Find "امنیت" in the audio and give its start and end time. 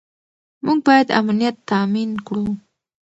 1.19-1.55